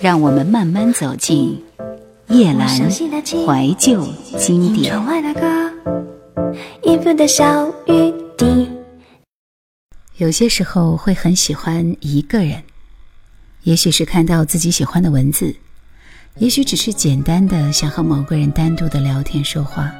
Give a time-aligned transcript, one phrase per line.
[0.00, 1.60] 让我们慢慢走进
[2.28, 4.06] 夜阑怀旧
[4.38, 4.94] 经典。
[10.18, 12.62] 有些时候会很喜欢一个人，
[13.64, 15.52] 也许是看到自己喜欢的文字，
[16.36, 19.92] 也许只是简单的想和某个人单独的聊天说话。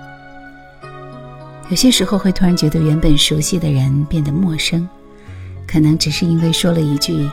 [1.70, 4.88] 有些时候会突然觉得原本熟悉的人变得陌生，
[5.66, 7.28] 可能只是因为说了一句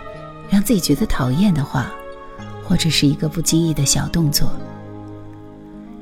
[0.50, 1.92] 让自己觉得讨厌的话，
[2.68, 4.52] 或者是一个不经意的小动作。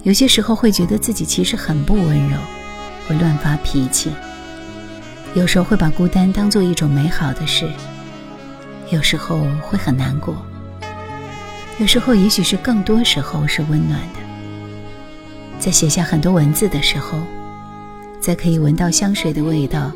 [0.03, 2.37] 有些时候会觉得自己其实很不温柔，
[3.07, 4.11] 会乱发脾气。
[5.35, 7.69] 有时候会把孤单当做一种美好的事，
[8.89, 10.35] 有时候会很难过，
[11.79, 14.19] 有时候也许是更多时候是温暖的。
[15.59, 17.19] 在写下很多文字的时候。
[18.21, 19.91] 在可以闻到香水的味道，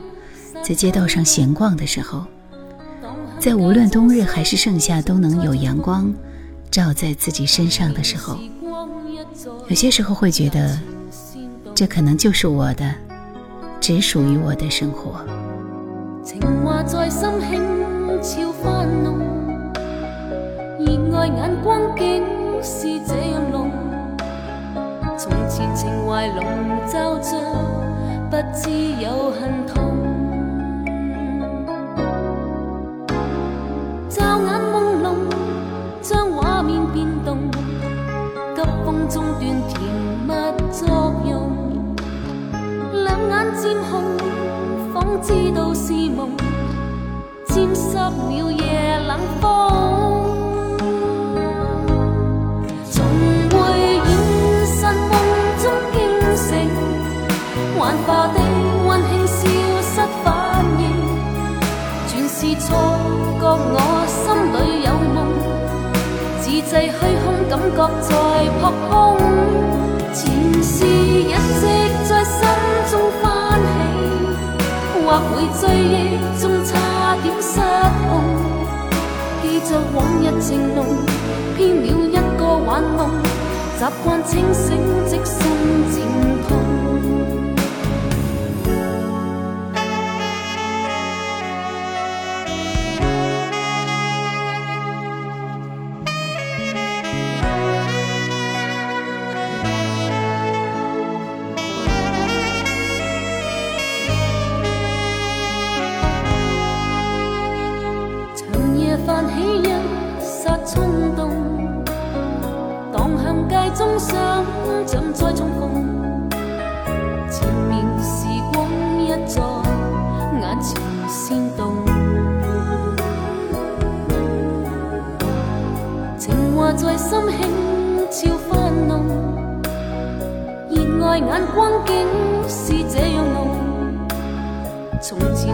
[0.61, 2.25] 在街道上闲逛的时候，
[3.39, 6.13] 在无论冬日还是盛夏都能有阳光
[6.69, 8.37] 照在自己身上的时候，
[9.67, 10.79] 有些时候会觉得，
[11.73, 12.93] 这可能就是我的，
[13.79, 15.25] 只属于我的生活。
[16.23, 17.61] 情话在心轻
[18.21, 19.17] 悄翻弄，
[20.79, 22.23] 热爱眼光竟
[22.61, 23.71] 是这样浓，
[25.17, 26.45] 从前情怀笼
[26.91, 27.37] 罩着。
[28.29, 28.69] 不知
[29.01, 29.96] 有恨痛，
[45.27, 46.29] 知道是梦
[47.47, 49.51] 沾湿了夜冷风
[52.89, 53.03] 从
[53.49, 53.57] 回
[54.07, 55.11] 忆山梦
[55.61, 55.97] 中惊
[56.37, 56.69] 醒
[57.77, 58.39] 幻化的
[58.87, 59.35] 温馨消
[59.81, 60.81] 失反应
[62.07, 62.77] 全是错
[63.41, 63.75] 觉我
[64.07, 64.55] 心里
[64.85, 65.27] 有梦
[66.39, 68.09] 自制虚空感觉在
[68.61, 68.89] 扑空
[70.13, 71.61] 前事一直
[72.07, 72.39] 在心
[72.89, 74.16] 中翻起
[75.07, 77.61] 或会追忆中差点失
[78.09, 78.21] 控。
[79.41, 80.85] 记着往日情浓，
[81.55, 83.09] 偏了一个玩弄，
[83.79, 85.47] 习惯清醒，即心
[85.93, 86.03] 渐
[86.49, 86.66] 痛。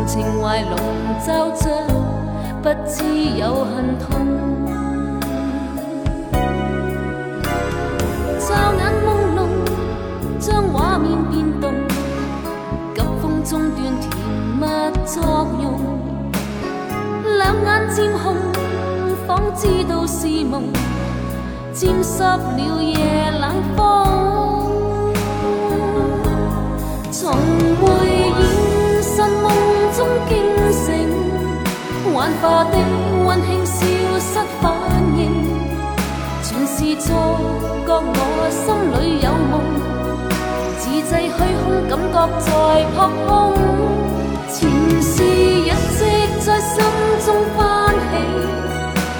[0.06, 0.78] 情怀笼
[1.26, 1.70] 罩着，
[2.62, 3.04] 不知
[3.38, 4.10] 有恨痛。
[8.40, 9.40] 骤眼朦胧，
[10.40, 11.74] 将画面变动，
[12.94, 14.04] 急风中断甜
[14.60, 14.62] 蜜
[15.06, 15.80] 作用。
[17.38, 18.36] 两眼渐红，
[19.26, 20.64] 仿知道是梦，
[21.74, 23.82] 沾湿了夜冷风。
[27.12, 27.32] 从
[32.24, 32.78] 幻化的
[33.26, 33.84] 温馨消
[34.18, 34.72] 失反
[35.18, 35.30] 应，
[36.42, 37.12] 全是错
[37.86, 38.02] 觉。
[38.16, 38.64] 我心
[38.94, 39.60] 里有梦，
[40.80, 42.48] 自制虚空，感觉在
[42.96, 42.98] 扑
[43.28, 43.28] 空。
[44.54, 44.56] 前
[45.02, 46.00] 事一直
[46.40, 46.80] 在心
[47.26, 48.16] 中翻起，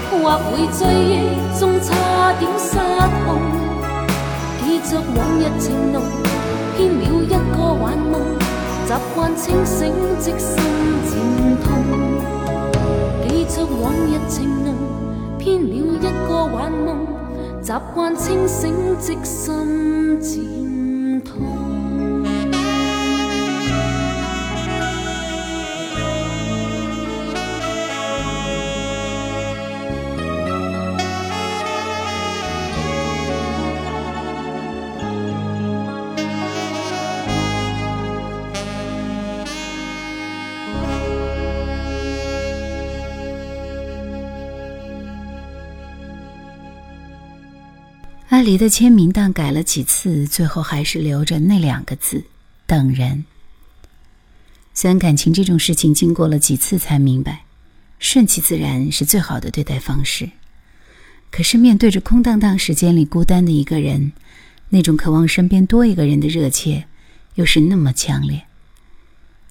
[0.10, 1.12] 或会追忆
[1.60, 2.80] 中差点失
[3.26, 3.28] 控，
[4.62, 6.02] 记着往日情浓。
[6.78, 8.16] 偏了一个幻梦，
[8.88, 10.56] 习惯清醒即心
[11.06, 11.12] 渐
[13.54, 13.62] 出。
[13.82, 14.74] 往日情浓，
[15.38, 17.06] 偏了一个幻梦，
[17.62, 20.73] 习惯清醒即心渐
[48.44, 52.26] 离的签名档改了几次，最后还是留着那两个字
[52.68, 53.26] “等人”。
[54.76, 57.46] 虽然感情这种事情，经过了几次才明白，
[58.00, 60.30] 顺其自然是最好的对待方式。
[61.32, 64.12] 可是面对着空荡荡时间里孤单的一个人，
[64.70, 66.86] 那种渴望身边多一个人的热切，
[67.36, 68.44] 又是那么强烈。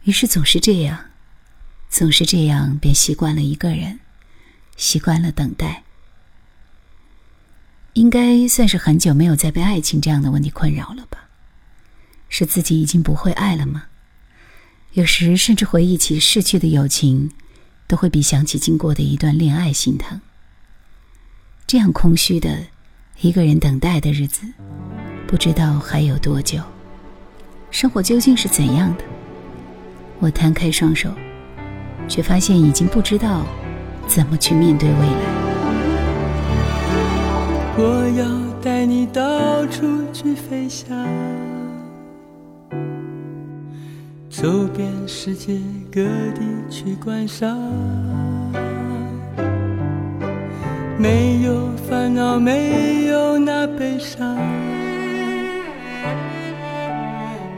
[0.05, 1.07] 于是总是这样，
[1.89, 4.01] 总是这样，便习惯了一个人，
[4.77, 5.83] 习惯了等待。
[7.95, 11.29] 应该算是很久没有再被爱情这样的问题困扰了吧？
[12.29, 13.85] 是自己已经不会爱了吗？
[14.93, 17.31] 有时甚至回忆起逝去的友情，
[17.87, 20.21] 都会比想起经过的一段恋爱心疼。
[21.67, 22.67] 这样空虚的
[23.21, 24.47] 一个人等待的日子，
[25.27, 26.63] 不知道还有多久。
[27.71, 29.05] 生活究竟是怎样的？
[30.19, 31.15] 我摊开双手，
[32.09, 33.47] 却发现已经不知道
[34.07, 35.32] 怎么去面对未来。
[37.75, 38.27] 我要
[38.63, 40.95] 带你到处去飞翔，
[44.29, 45.59] 走遍世界
[45.91, 46.03] 各
[46.35, 47.59] 地去观赏。
[50.99, 54.37] 没有烦恼，没有那悲伤，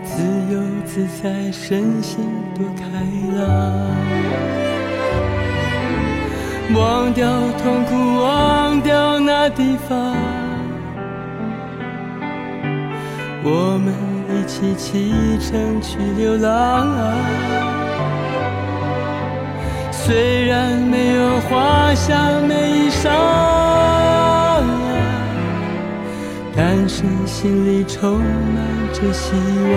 [0.05, 0.23] 自
[0.53, 2.25] 由自在，身心
[2.55, 2.85] 多开
[3.37, 4.64] 朗。
[6.75, 7.25] 忘掉
[7.63, 10.17] 痛苦，忘掉那地方，
[13.45, 13.95] 我们
[14.29, 16.87] 一起启程去流浪。
[19.93, 23.09] 虽然没有华厦美衣裳，
[26.57, 28.25] 但是心里充满
[28.93, 29.75] 着希望。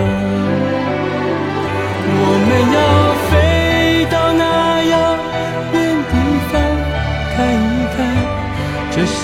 [2.10, 2.78] 我们要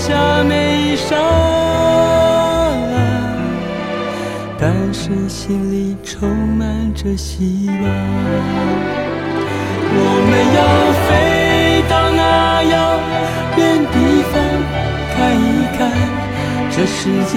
[0.00, 1.14] 下没伤，
[4.58, 7.76] 但是心里充满着希望，
[9.92, 10.60] 我们要
[11.04, 11.08] 飞
[11.86, 12.20] 到那
[12.62, 12.74] 遥
[13.58, 13.60] 远
[13.92, 13.94] 地
[14.32, 14.34] 方，
[15.12, 15.78] 看一看
[16.70, 16.98] 这世
[17.30, 17.36] 界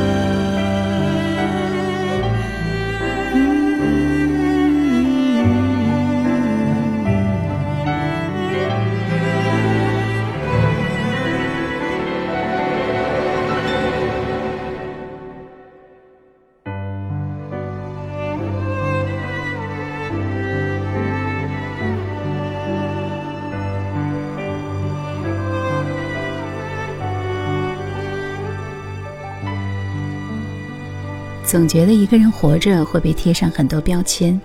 [31.51, 34.39] 总觉得一个人活着会被贴上很多标签，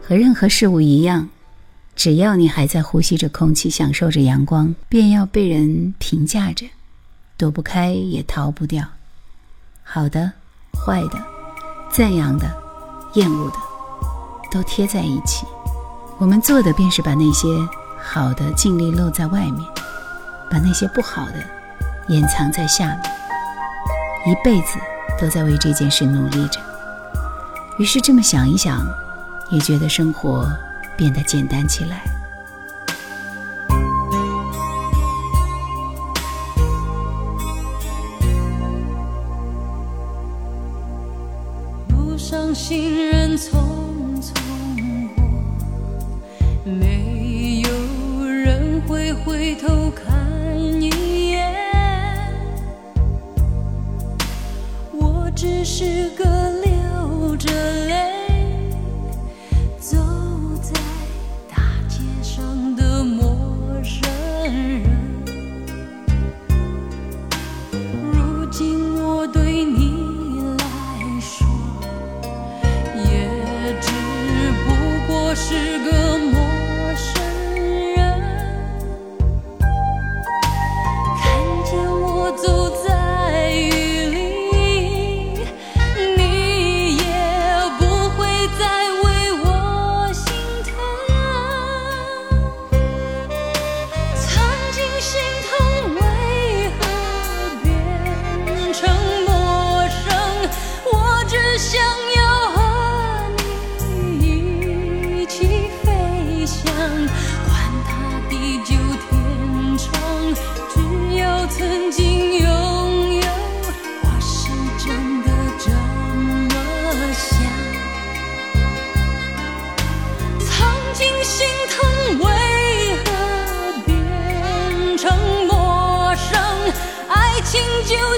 [0.00, 1.28] 和任何事物一样，
[1.96, 6.64] 只要你还在呼吸着空气、享受着阳光，便要被人评价着，
[7.36, 8.86] 躲不开也逃不掉。
[9.82, 10.30] 好的、
[10.70, 11.20] 坏的、
[11.90, 12.46] 赞扬的、
[13.14, 13.56] 厌恶的，
[14.52, 15.44] 都贴在一起。
[16.18, 17.48] 我们做的便是把那些
[18.00, 19.60] 好的尽力露在外面，
[20.48, 21.42] 把那些不好的
[22.06, 24.78] 掩藏在下面，一辈子。
[25.20, 26.60] 都在为这件事努力着，
[27.78, 28.86] 于是这么想一想，
[29.50, 30.46] 也觉得生活
[30.96, 32.15] 变得简单起来。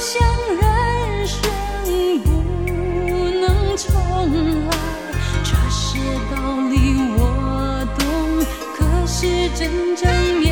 [0.00, 0.22] 想
[0.60, 1.40] 人生，
[2.22, 2.28] 不
[3.40, 3.86] 能重
[4.68, 4.70] 来。
[5.42, 5.98] 这些
[6.30, 6.36] 道
[6.70, 6.74] 理
[7.16, 7.20] 我
[7.98, 8.06] 懂，
[8.76, 10.46] 可是真正面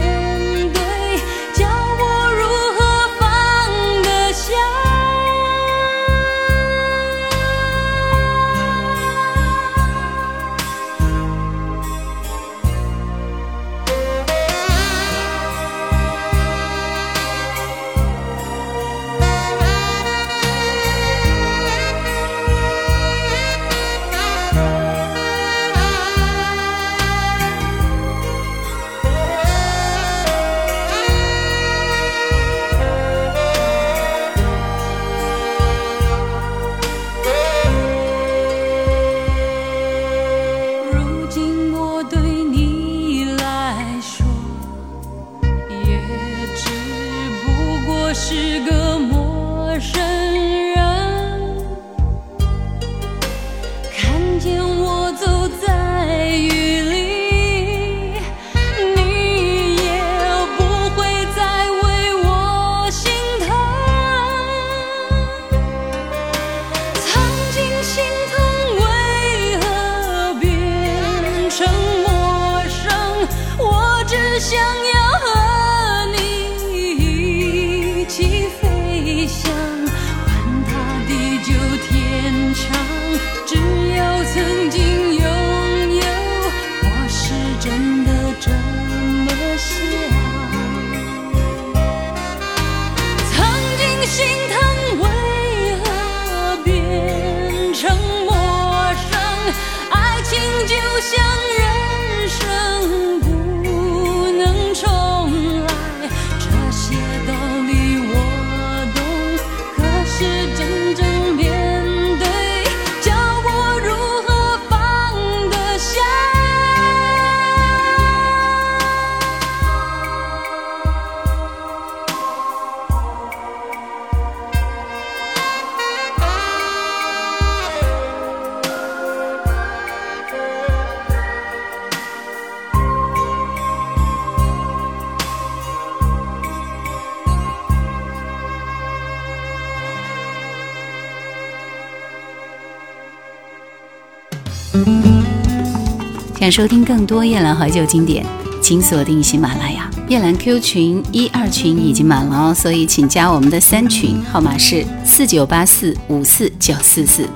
[146.47, 148.25] 想收听更多夜兰怀旧经典，
[148.62, 149.91] 请锁定喜马拉雅。
[150.09, 157.29] 夜兰 Q 群一二群已经满了哦，所以请加我们的三群，号码是四九八四五四九四四。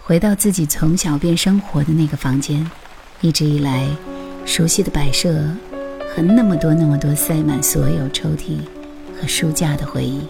[0.00, 2.64] 回到自己从小便生活的那个房间，
[3.20, 3.84] 一直以来
[4.44, 5.34] 熟悉的摆设
[6.14, 8.58] 和那么多那么多塞满所有抽屉
[9.20, 10.20] 和书架的回忆，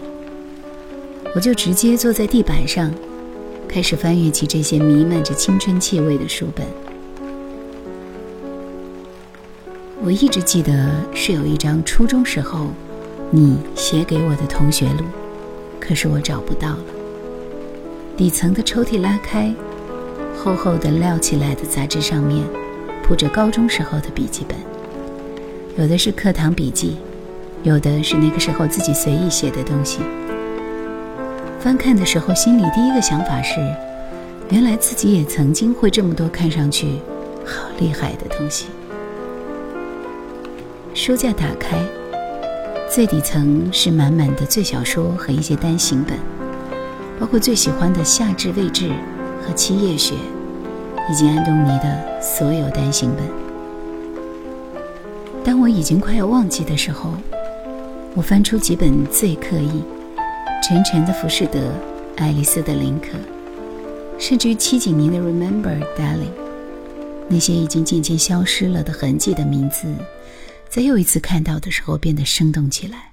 [1.35, 2.91] 我就直接坐在地板上，
[3.67, 6.65] 开始翻阅起这些弥漫着青春气味的书本。
[10.09, 12.69] 我一直记得是有一张初中时候
[13.29, 15.05] 你写给我的同学录，
[15.79, 16.79] 可是我找不到了。
[18.17, 19.53] 底层的抽屉拉开，
[20.35, 22.43] 厚厚的撂起来的杂志上面
[23.03, 24.57] 铺着高中时候的笔记本，
[25.77, 26.97] 有的是课堂笔记，
[27.61, 29.99] 有的是那个时候自己随意写的东西。
[31.59, 33.59] 翻看的时候，心里第一个想法是：
[34.49, 36.97] 原来自己也曾经会这么多看上去
[37.45, 38.65] 好厉害的东西。
[40.99, 41.81] 书架打开，
[42.91, 46.17] 最底层是满满的最小说和一些单行本，
[47.17, 48.89] 包括最喜欢的《夏至未至》
[49.41, 50.13] 和《七夜雪》，
[51.09, 53.25] 以及安东尼的所有单行本。
[55.41, 57.13] 当我已经快要忘记的时候，
[58.13, 59.81] 我翻出几本最刻意、
[60.61, 61.71] 沉沉的浮士德、
[62.17, 63.17] 爱丽丝的林可。
[64.17, 66.17] 甚至于七几年的《Remember, Darling》，
[67.29, 69.87] 那些已经渐渐消失了的痕迹的名字，
[70.69, 73.11] 在又一次看到的时候变得生动起来。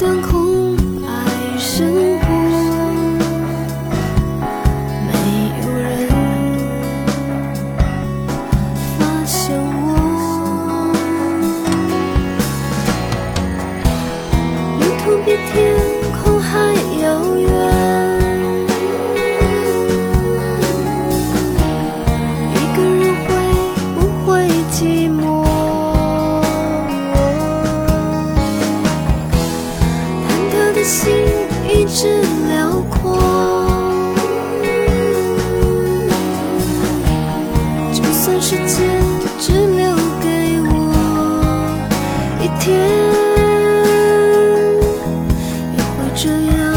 [0.00, 0.39] 当空
[46.22, 46.69] 这样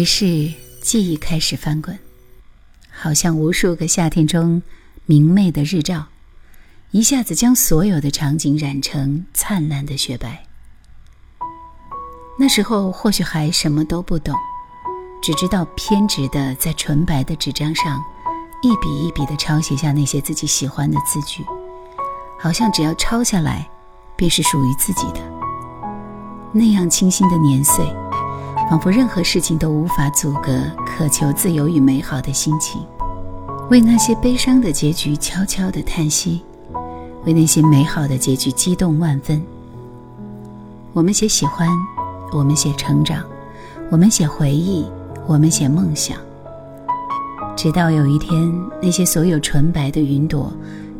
[0.00, 1.98] 于是记忆开始翻滚，
[2.90, 4.62] 好像无数个夏天中
[5.04, 6.06] 明媚的日照，
[6.90, 10.46] 一下子将所有的场景染成灿烂的雪白。
[12.38, 14.34] 那时候或许还什么都不懂，
[15.22, 18.02] 只知道偏执的在纯白的纸张上，
[18.62, 21.44] 一笔一笔的抄写下那些自己喜欢的字句，
[22.38, 23.68] 好像只要抄下来，
[24.16, 25.20] 便是属于自己的。
[26.54, 27.84] 那样清新的年岁，
[28.70, 32.80] 仿佛任何事情都无法阻隔渴求自由与美好的心情，
[33.68, 36.40] 为那些悲伤的结局悄悄的叹息，
[37.24, 39.42] 为那些美好的结局激动万分。
[40.92, 41.68] 我们写喜欢。
[42.32, 43.24] 我们写成长，
[43.90, 44.86] 我们写回忆，
[45.26, 46.16] 我们写梦想。
[47.56, 50.52] 直到有一天，那些所有纯白的云朵，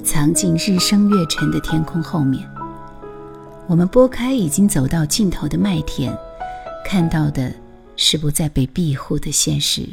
[0.02, 2.44] 藏进日升月沉的天空后面，
[3.68, 6.12] 我们拨开已经走到尽头的麦田，
[6.84, 7.52] 看到的
[8.00, 9.86] 是不再被庇护的现实。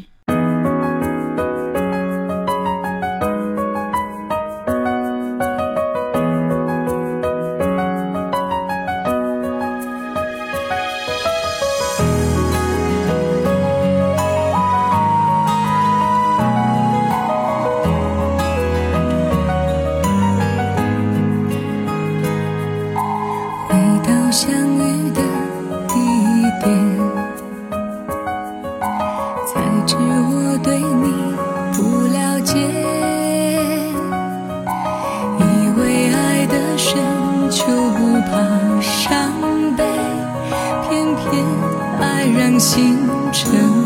[29.88, 31.34] 知我对你
[31.74, 32.58] 不了解。
[35.40, 36.94] 以为爱得深
[37.50, 39.32] 就不怕伤
[39.78, 39.84] 悲
[40.90, 41.46] 偏偏
[42.02, 43.00] 爱让心
[43.32, 43.77] 成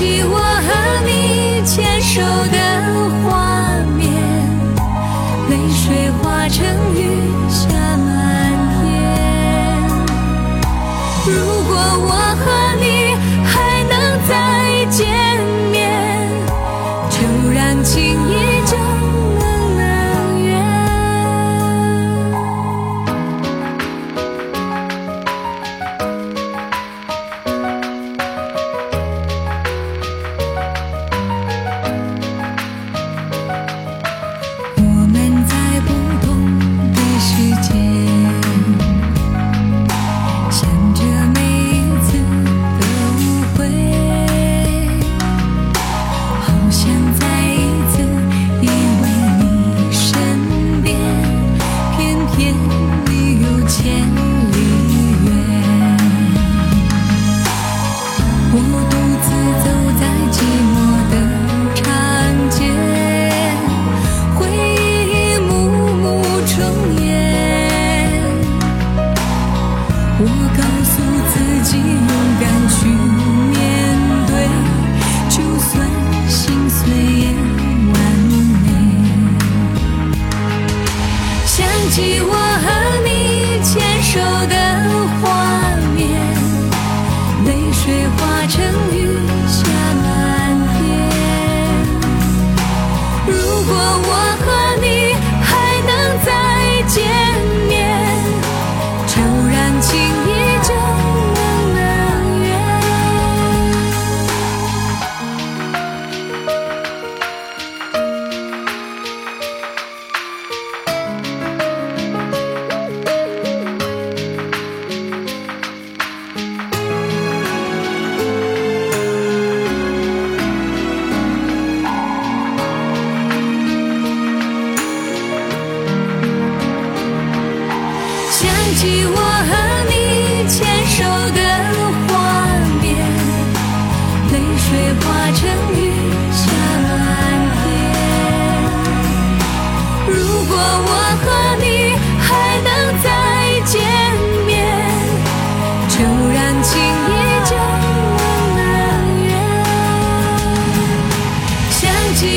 [0.00, 2.69] 起我和你牵手的。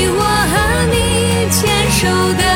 [0.09, 2.52] 我和你牵手的